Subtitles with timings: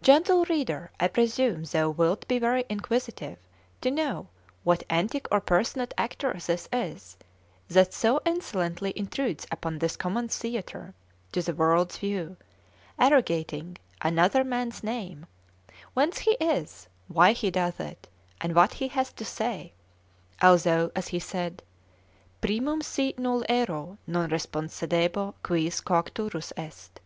[0.00, 3.36] Gentle reader, I presume thou wilt be very inquisitive
[3.82, 4.28] to know
[4.64, 7.18] what antic or personate actor this is,
[7.68, 10.94] that so insolently intrudes upon this common theatre,
[11.32, 12.38] to the world's view,
[12.98, 15.26] arrogating another man's name;
[15.92, 18.08] whence he is, why he doth it,
[18.40, 19.74] and what he hath to say;
[20.40, 21.62] although, as he said,
[22.40, 27.00] Primum si noluero, non respondebo, quis coacturus est?